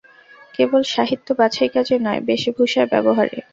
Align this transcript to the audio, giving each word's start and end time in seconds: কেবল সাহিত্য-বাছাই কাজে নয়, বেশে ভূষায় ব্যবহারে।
কেবল 0.53 0.81
সাহিত্য-বাছাই 0.93 1.69
কাজে 1.69 1.95
নয়, 1.99 2.21
বেশে 2.29 2.49
ভূষায় 2.55 2.89
ব্যবহারে। 2.93 3.37